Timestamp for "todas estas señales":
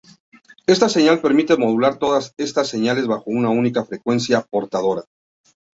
1.99-3.05